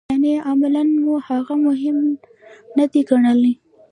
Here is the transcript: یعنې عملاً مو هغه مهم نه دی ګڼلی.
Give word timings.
یعنې 0.09 0.33
عملاً 0.49 0.83
مو 1.01 1.13
هغه 1.27 1.53
مهم 1.67 1.97
نه 2.77 2.85
دی 2.91 3.01
ګڼلی. 3.09 3.53